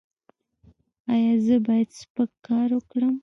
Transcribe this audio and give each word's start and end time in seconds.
ایا 1.13 1.33
زه 1.45 1.55
باید 1.65 1.89
سپک 1.99 2.29
کار 2.47 2.69
وکړم؟ 2.73 3.13